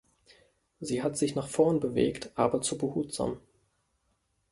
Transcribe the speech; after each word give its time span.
Sie 0.79 1.03
hat 1.03 1.15
sich 1.15 1.35
nach 1.35 1.47
vorn 1.47 1.79
bewegt, 1.79 2.31
aber 2.33 2.61
zu 2.63 2.75
behutsam. 2.75 3.37